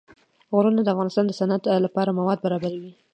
غرونه 0.55 0.81
د 0.83 0.87
افغانستان 0.93 1.25
د 1.27 1.31
صنعت 1.39 1.63
لپاره 1.85 2.15
مواد 2.19 2.39
برابروي. 2.45 2.93